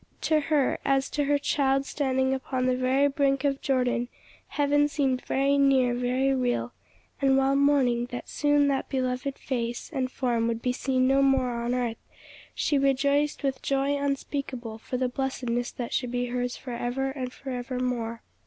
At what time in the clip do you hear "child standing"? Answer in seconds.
1.37-2.33